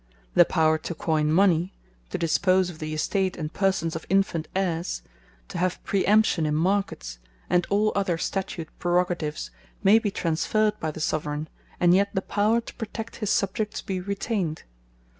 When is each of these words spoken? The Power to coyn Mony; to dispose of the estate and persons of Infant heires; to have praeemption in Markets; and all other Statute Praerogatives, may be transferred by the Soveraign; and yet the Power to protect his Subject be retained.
The 0.33 0.45
Power 0.45 0.79
to 0.79 0.95
coyn 0.95 1.27
Mony; 1.31 1.75
to 2.09 2.17
dispose 2.17 2.71
of 2.71 2.79
the 2.79 2.91
estate 2.91 3.37
and 3.37 3.53
persons 3.53 3.95
of 3.95 4.07
Infant 4.09 4.47
heires; 4.55 5.03
to 5.49 5.59
have 5.59 5.79
praeemption 5.83 6.47
in 6.47 6.55
Markets; 6.55 7.19
and 7.51 7.67
all 7.69 7.91
other 7.95 8.17
Statute 8.17 8.69
Praerogatives, 8.79 9.51
may 9.83 9.99
be 9.99 10.09
transferred 10.09 10.79
by 10.79 10.89
the 10.89 10.99
Soveraign; 11.01 11.49
and 11.79 11.93
yet 11.93 12.09
the 12.15 12.23
Power 12.23 12.61
to 12.61 12.73
protect 12.73 13.17
his 13.17 13.29
Subject 13.29 13.85
be 13.85 13.99
retained. 13.99 14.63